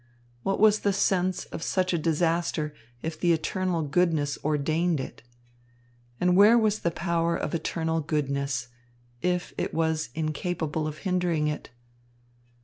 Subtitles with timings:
[0.41, 5.21] What was the sense of such a disaster if the eternal goodness ordained it?
[6.19, 8.69] And where was the power of eternal goodness,
[9.21, 11.69] if it was incapable of hindering it?